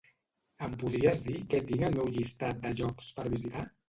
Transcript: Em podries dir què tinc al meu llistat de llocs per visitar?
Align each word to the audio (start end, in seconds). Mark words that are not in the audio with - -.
Em 0.67 0.71
podries 0.83 1.19
dir 1.27 1.35
què 1.51 1.59
tinc 1.71 1.83
al 1.89 1.97
meu 1.99 2.09
llistat 2.15 2.65
de 2.65 2.73
llocs 2.81 3.11
per 3.19 3.27
visitar? 3.35 3.67